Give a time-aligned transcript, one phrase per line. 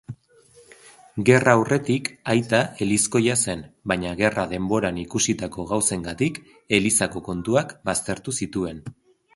[1.29, 3.61] Gerra aurretik aita elizkoia zen,
[3.93, 6.43] baina gerra denboran ikusitako gauzengatik,
[6.81, 8.85] elizako kontuak baztertu zituen.